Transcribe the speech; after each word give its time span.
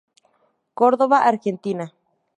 Córdoba, 0.79 1.17
Argentina. 1.31 1.85